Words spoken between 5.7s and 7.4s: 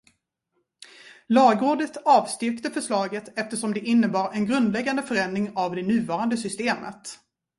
det nuvarande systemet.